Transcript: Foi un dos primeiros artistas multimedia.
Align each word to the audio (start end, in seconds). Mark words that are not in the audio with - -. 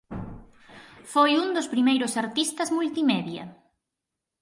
Foi 1.13 1.31
un 1.43 1.47
dos 1.55 1.67
primeiros 1.73 2.13
artistas 2.23 2.69
multimedia. 2.77 3.43